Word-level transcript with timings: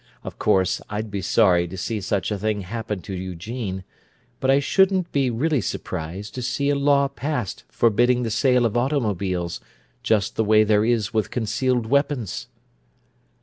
Of 0.23 0.39
course 0.39 0.81
I'd 0.89 1.11
be 1.11 1.21
sorry 1.21 1.67
to 1.67 1.77
see 1.77 2.01
such 2.01 2.31
a 2.31 2.39
thing 2.39 2.61
happen 2.61 3.03
to 3.03 3.13
Eugene, 3.13 3.83
but 4.39 4.49
I 4.49 4.59
shouldn't 4.59 5.11
be 5.11 5.29
really 5.29 5.61
surprised 5.61 6.33
to 6.33 6.41
see 6.41 6.71
a 6.71 6.75
law 6.75 7.07
passed 7.07 7.65
forbidding 7.69 8.23
the 8.23 8.31
sale 8.31 8.65
of 8.65 8.75
automobiles, 8.75 9.61
just 10.01 10.37
the 10.37 10.43
way 10.43 10.63
there 10.63 10.83
is 10.83 11.13
with 11.13 11.29
concealed 11.29 11.85
weapons." 11.85 12.47